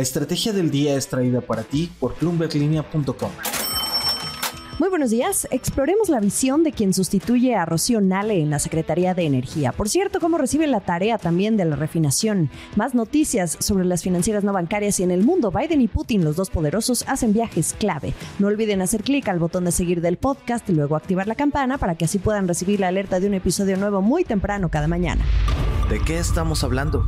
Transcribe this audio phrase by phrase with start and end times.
[0.00, 3.30] La estrategia del día es traída para ti por bloomberglinea.com.
[4.78, 5.46] Muy buenos días.
[5.50, 9.72] Exploremos la visión de quien sustituye a Rocío Nale en la Secretaría de Energía.
[9.72, 12.48] Por cierto, cómo recibe la tarea también de la refinación.
[12.76, 15.50] Más noticias sobre las financieras no bancarias y en el mundo.
[15.50, 18.14] Biden y Putin, los dos poderosos, hacen viajes clave.
[18.38, 21.76] No olviden hacer clic al botón de seguir del podcast y luego activar la campana
[21.76, 25.26] para que así puedan recibir la alerta de un episodio nuevo muy temprano cada mañana.
[25.90, 27.04] ¿De qué estamos hablando?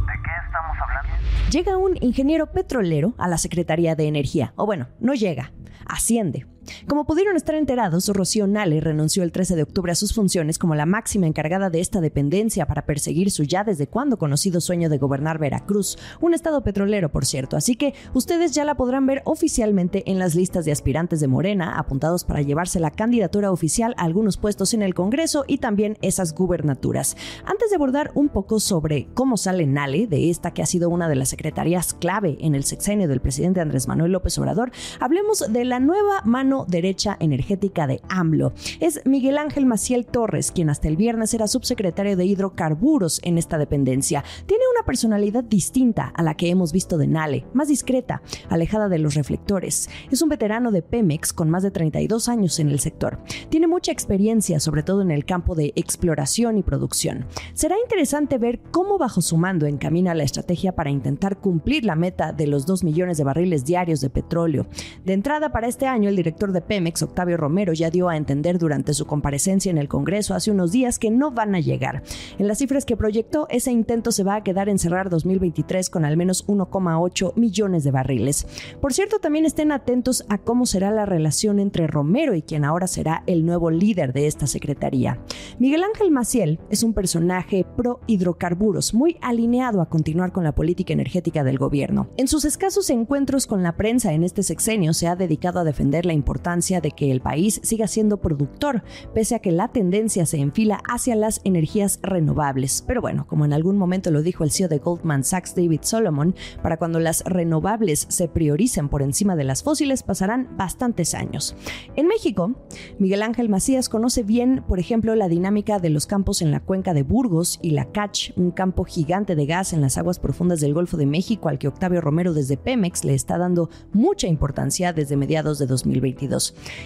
[1.53, 4.55] Llega un ingeniero petrolero a la Secretaría de Energía.
[4.57, 5.53] O bueno, no llega,
[5.85, 6.47] asciende.
[6.87, 10.75] Como pudieron estar enterados, Rocío Nale renunció el 13 de octubre a sus funciones como
[10.75, 14.99] la máxima encargada de esta dependencia para perseguir su ya desde cuando conocido sueño de
[14.99, 17.57] gobernar Veracruz, un estado petrolero, por cierto.
[17.57, 21.79] Así que ustedes ya la podrán ver oficialmente en las listas de aspirantes de Morena,
[21.79, 26.35] apuntados para llevarse la candidatura oficial a algunos puestos en el Congreso y también esas
[26.35, 27.17] gubernaturas.
[27.45, 31.09] Antes de abordar un poco sobre cómo sale Nale de esta que ha sido una
[31.09, 35.65] de las secretarías clave en el sexenio del presidente Andrés Manuel López Obrador, hablemos de
[35.65, 38.53] la nueva mano derecha energética de AMLO.
[38.81, 43.59] Es Miguel Ángel Maciel Torres, quien hasta el viernes era subsecretario de hidrocarburos en esta
[43.59, 44.25] dependencia.
[44.47, 48.99] Tiene una personalidad distinta a la que hemos visto de Nale, más discreta, alejada de
[48.99, 49.89] los reflectores.
[50.11, 53.19] Es un veterano de Pemex con más de 32 años en el sector.
[53.49, 57.27] Tiene mucha experiencia, sobre todo en el campo de exploración y producción.
[57.55, 62.33] Será interesante ver cómo bajo su mando encamina la estrategia para intentar cumplir la meta
[62.33, 64.67] de los 2 millones de barriles diarios de petróleo.
[65.05, 68.59] De entrada, para este año, el director de Pemex, Octavio Romero, ya dio a entender
[68.59, 72.03] durante su comparecencia en el Congreso hace unos días que no van a llegar.
[72.39, 76.05] En las cifras que proyectó, ese intento se va a quedar en cerrar 2023 con
[76.05, 78.47] al menos 1,8 millones de barriles.
[78.81, 82.87] Por cierto, también estén atentos a cómo será la relación entre Romero y quien ahora
[82.87, 85.19] será el nuevo líder de esta secretaría.
[85.59, 90.93] Miguel Ángel Maciel es un personaje pro hidrocarburos, muy alineado a continuar con la política
[90.93, 92.09] energética del gobierno.
[92.17, 96.07] En sus escasos encuentros con la prensa en este sexenio se ha dedicado a defender
[96.07, 98.83] la importancia de que el país siga siendo productor,
[99.15, 102.83] pese a que la tendencia se enfila hacia las energías renovables.
[102.87, 106.35] Pero bueno, como en algún momento lo dijo el CEO de Goldman Sachs, David Solomon,
[106.63, 111.55] para cuando las renovables se prioricen por encima de las fósiles pasarán bastantes años.
[111.95, 112.53] En México,
[112.99, 116.95] Miguel Ángel Macías conoce bien, por ejemplo, la dinámica de los campos en la cuenca
[116.95, 120.73] de Burgos y la Cach, un campo gigante de gas en las aguas profundas del
[120.73, 125.17] Golfo de México al que Octavio Romero desde Pemex le está dando mucha importancia desde
[125.17, 126.29] mediados de 2020.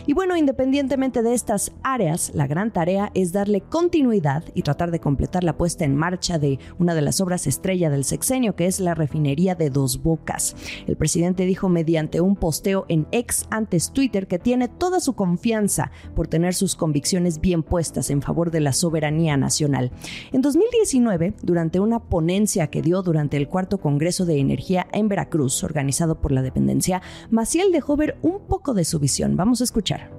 [0.07, 5.01] Y bueno, independientemente de estas áreas, la gran tarea es darle continuidad y tratar de
[5.01, 8.81] completar la puesta en marcha de una de las obras estrella del sexenio, que es
[8.81, 10.57] la refinería de Dos Bocas.
[10.87, 15.91] El presidente dijo mediante un posteo en ex antes Twitter que tiene toda su confianza
[16.15, 19.91] por tener sus convicciones bien puestas en favor de la soberanía nacional.
[20.33, 25.65] En 2019, durante una ponencia que dio durante el cuarto Congreso de Energía en Veracruz,
[25.65, 30.11] organizado por la dependencia, Maciel dejó ver un poco de su visión Vamos a escuchar.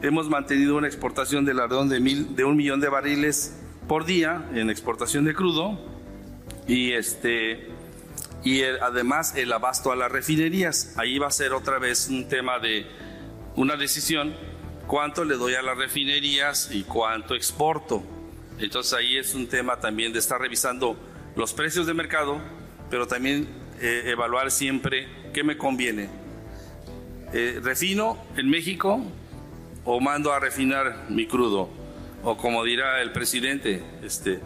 [0.00, 3.58] Hemos mantenido una exportación de mil, de un millón de barriles
[3.88, 5.78] por día en exportación de crudo
[6.66, 7.68] y este
[8.44, 10.94] y además el abasto a las refinerías.
[10.96, 12.86] Ahí va a ser otra vez un tema de
[13.56, 14.34] una decisión
[14.88, 18.02] cuánto le doy a las refinerías y cuánto exporto.
[18.58, 20.96] Entonces ahí es un tema también de estar revisando
[21.36, 22.40] los precios de mercado,
[22.90, 23.46] pero también
[23.80, 26.08] eh, evaluar siempre qué me conviene
[27.32, 29.04] eh, refino en México
[29.84, 31.68] o mando a refinar mi crudo.
[32.24, 34.40] O como dirá el presidente, este,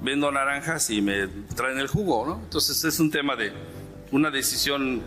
[0.00, 2.40] vendo naranjas y me traen el jugo, ¿no?
[2.42, 3.52] Entonces es un tema de
[4.10, 5.02] una decisión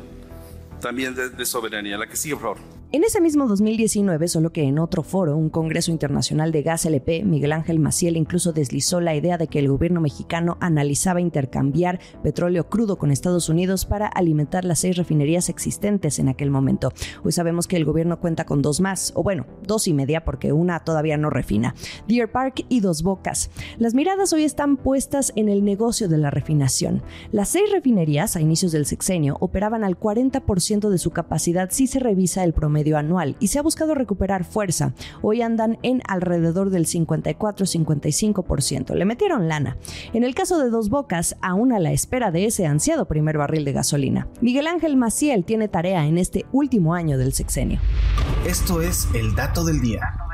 [0.79, 1.97] también de, de soberanía.
[1.97, 2.75] La que sigue, por favor.
[2.91, 7.23] En ese mismo 2019, solo que en otro foro, un Congreso Internacional de Gas LP,
[7.23, 12.69] Miguel Ángel Maciel incluso deslizó la idea de que el gobierno mexicano analizaba intercambiar petróleo
[12.69, 16.94] crudo con Estados Unidos para alimentar las seis refinerías existentes en aquel momento.
[17.23, 20.53] Hoy sabemos que el gobierno cuenta con dos más, o bueno, dos y media porque
[20.53, 21.73] una todavía no refina,
[22.07, 23.50] Deer Park y Dos Bocas.
[23.78, 27.02] Las miradas hoy están puestas en el negocio de la refinación.
[27.31, 31.99] Las seis refinerías a inicios del sexenio operaban al 40% de su capacidad si se
[31.99, 34.94] revisa el promedio anual y se ha buscado recuperar fuerza.
[35.22, 38.94] Hoy andan en alrededor del 54-55%.
[38.94, 39.78] Le metieron lana.
[40.14, 43.66] En el caso de Dos Bocas, aún a la espera de ese ansiado primer barril
[43.66, 44.28] de gasolina.
[44.42, 47.80] Miguel Ángel Maciel tiene tarea en este último año del sexenio.
[48.46, 50.25] Esto es el dato del día.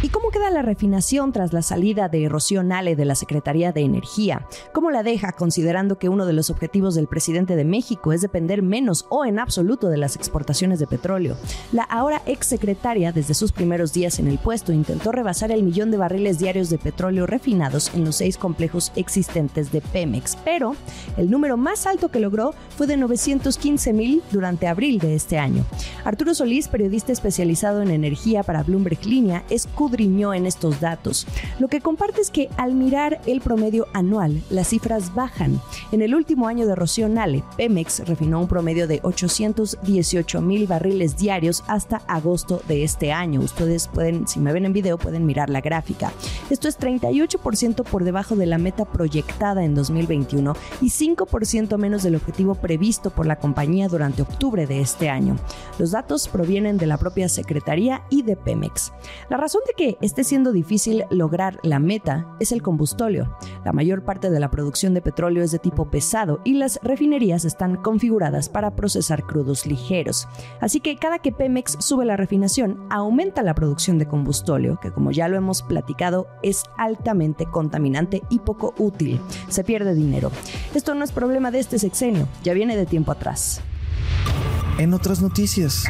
[0.00, 3.80] ¿Y cómo queda la refinación tras la salida de Rocío Nale de la Secretaría de
[3.80, 4.46] Energía?
[4.72, 8.62] ¿Cómo la deja considerando que uno de los objetivos del presidente de México es depender
[8.62, 11.36] menos o en absoluto de las exportaciones de petróleo?
[11.72, 15.96] La ahora exsecretaria, desde sus primeros días en el puesto, intentó rebasar el millón de
[15.96, 20.76] barriles diarios de petróleo refinados en los seis complejos existentes de Pemex, pero
[21.16, 25.64] el número más alto que logró fue de 915 mil durante abril de este año.
[26.04, 31.26] Arturo Solís, periodista especializado en energía para Bloomberg Línea, es en estos datos.
[31.58, 35.60] Lo que comparte es que al mirar el promedio anual, las cifras bajan.
[35.92, 41.16] En el último año de Rocío Nale, Pemex refinó un promedio de 818 mil barriles
[41.16, 43.40] diarios hasta agosto de este año.
[43.40, 46.12] Ustedes pueden, si me ven en video, pueden mirar la gráfica.
[46.50, 52.16] Esto es 38% por debajo de la meta proyectada en 2021 y 5% menos del
[52.16, 55.36] objetivo previsto por la compañía durante octubre de este año.
[55.78, 58.92] Los datos provienen de la propia Secretaría y de Pemex.
[59.28, 63.38] La razón de que esté siendo difícil lograr la meta es el combustóleo.
[63.64, 67.44] La mayor parte de la producción de petróleo es de tipo pesado y las refinerías
[67.44, 70.26] están configuradas para procesar crudos ligeros.
[70.60, 75.12] Así que cada que Pemex sube la refinación, aumenta la producción de combustóleo, que como
[75.12, 79.20] ya lo hemos platicado, es altamente contaminante y poco útil.
[79.48, 80.32] Se pierde dinero.
[80.74, 83.62] Esto no es problema de este sexenio, ya viene de tiempo atrás.
[84.78, 85.84] En otras noticias.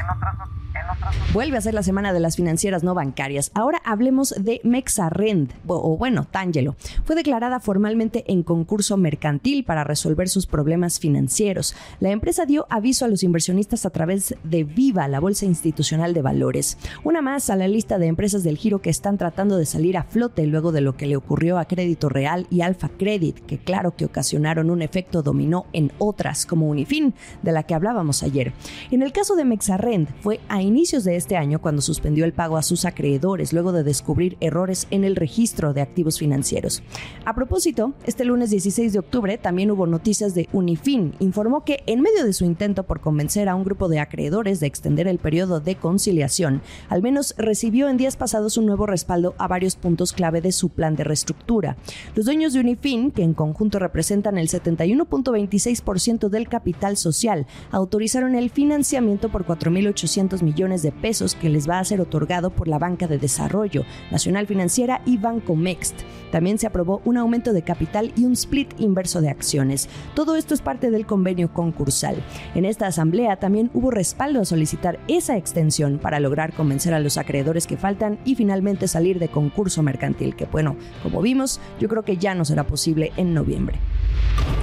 [1.33, 3.51] Vuelve a ser la semana de las financieras no bancarias.
[3.55, 6.77] Ahora hablemos de Mexarrend, o bueno, Tangelo.
[7.05, 11.75] Fue declarada formalmente en concurso mercantil para resolver sus problemas financieros.
[12.01, 16.23] La empresa dio aviso a los inversionistas a través de Viva, la Bolsa Institucional de
[16.23, 16.79] Valores.
[17.05, 20.05] Una más a la lista de empresas del giro que están tratando de salir a
[20.05, 23.95] flote luego de lo que le ocurrió a Crédito Real y Alfa Credit, que claro
[23.97, 28.53] que ocasionaron un efecto dominó en otras, como Unifin, de la que hablábamos ayer.
[28.91, 32.57] En el caso de Mexarrend, fue a inicios de este año cuando suspendió el pago
[32.57, 36.83] a sus acreedores luego de descubrir errores en el registro de activos financieros.
[37.25, 41.15] A propósito, este lunes 16 de octubre también hubo noticias de Unifin.
[41.19, 44.67] Informó que en medio de su intento por convencer a un grupo de acreedores de
[44.67, 49.49] extender el periodo de conciliación, al menos recibió en días pasados un nuevo respaldo a
[49.49, 51.77] varios puntos clave de su plan de reestructura.
[52.15, 58.51] Los dueños de Unifin, que en conjunto representan el 71.26% del capital social, autorizaron el
[58.51, 63.07] financiamiento por 4.800 millones de pesos que les va a ser otorgado por la Banca
[63.07, 66.01] de Desarrollo, Nacional Financiera y Banco Mext.
[66.31, 69.89] También se aprobó un aumento de capital y un split inverso de acciones.
[70.15, 72.17] Todo esto es parte del convenio concursal.
[72.55, 77.17] En esta asamblea también hubo respaldo a solicitar esa extensión para lograr convencer a los
[77.17, 82.03] acreedores que faltan y finalmente salir de concurso mercantil, que bueno, como vimos, yo creo
[82.03, 83.79] que ya no será posible en noviembre.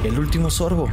[0.04, 0.88] El último sorbo.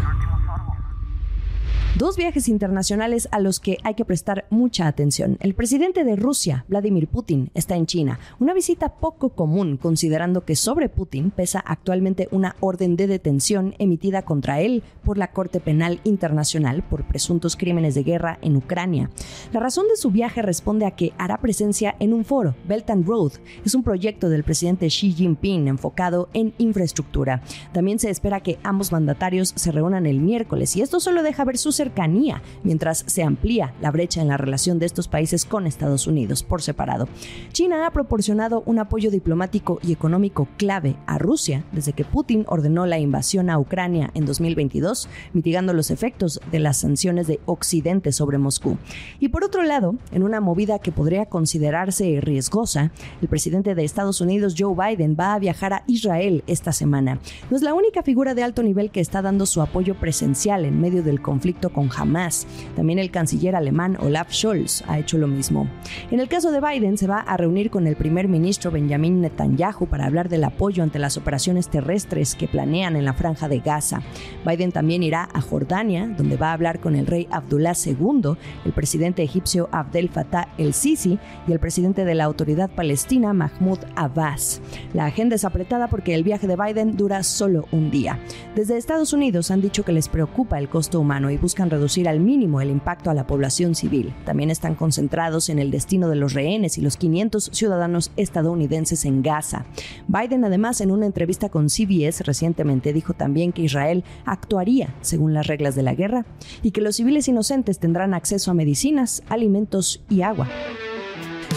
[1.98, 5.36] Dos viajes internacionales a los que hay que prestar mucha atención.
[5.40, 8.18] El presidente de Rusia, Vladimir Putin, está en China.
[8.40, 14.22] Una visita poco común considerando que sobre Putin pesa actualmente una orden de detención emitida
[14.22, 19.10] contra él por la Corte Penal Internacional por presuntos crímenes de guerra en Ucrania.
[19.52, 23.06] La razón de su viaje responde a que hará presencia en un foro, Belt and
[23.06, 23.32] Road.
[23.66, 27.42] Es un proyecto del presidente Xi Jinping enfocado en infraestructura.
[27.74, 31.58] También se espera que ambos mandatarios se reúnan el miércoles y esto solo deja ver
[31.58, 36.06] sus cercanía, mientras se amplía la brecha en la relación de estos países con Estados
[36.06, 37.08] Unidos por separado.
[37.50, 42.86] China ha proporcionado un apoyo diplomático y económico clave a Rusia desde que Putin ordenó
[42.86, 48.38] la invasión a Ucrania en 2022, mitigando los efectos de las sanciones de Occidente sobre
[48.38, 48.78] Moscú.
[49.18, 54.20] Y por otro lado, en una movida que podría considerarse riesgosa, el presidente de Estados
[54.20, 57.18] Unidos, Joe Biden, va a viajar a Israel esta semana.
[57.50, 60.80] No es la única figura de alto nivel que está dando su apoyo presencial en
[60.80, 62.46] medio del conflicto con Hamas.
[62.76, 65.68] También el canciller alemán Olaf Scholz ha hecho lo mismo.
[66.10, 69.86] En el caso de Biden, se va a reunir con el primer ministro Benjamin Netanyahu
[69.86, 74.02] para hablar del apoyo ante las operaciones terrestres que planean en la franja de Gaza.
[74.46, 78.72] Biden también irá a Jordania, donde va a hablar con el rey Abdullah II, el
[78.72, 84.60] presidente egipcio Abdel Fattah el-Sisi y el presidente de la autoridad palestina Mahmoud Abbas.
[84.92, 88.18] La agenda es apretada porque el viaje de Biden dura solo un día.
[88.54, 91.36] Desde Estados Unidos han dicho que les preocupa el costo humano y
[91.70, 94.12] reducir al mínimo el impacto a la población civil.
[94.24, 99.22] También están concentrados en el destino de los rehenes y los 500 ciudadanos estadounidenses en
[99.22, 99.64] Gaza.
[100.08, 105.46] Biden además en una entrevista con CBS recientemente dijo también que Israel actuaría según las
[105.46, 106.26] reglas de la guerra
[106.62, 110.48] y que los civiles inocentes tendrán acceso a medicinas, alimentos y agua.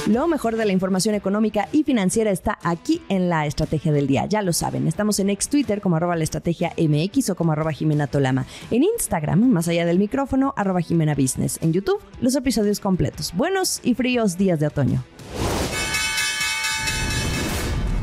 [0.08, 4.28] Lo mejor de la información económica y financiera está aquí en la estrategia del día.
[4.28, 7.72] Ya lo saben, estamos en ex Twitter como arroba la estrategia MX o como arroba
[7.72, 8.46] Jimena Tolama.
[8.70, 11.58] En Instagram, más allá del micrófono, arroba Jimena Business.
[11.64, 13.34] En YouTube, los episodios completos.
[13.36, 15.04] Buenos y fríos días de otoño.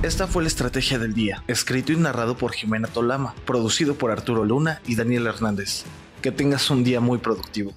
[0.03, 4.45] Esta fue la estrategia del día, escrito y narrado por Jimena Tolama, producido por Arturo
[4.45, 5.85] Luna y Daniel Hernández.
[6.21, 7.75] Que tengas un día muy productivo.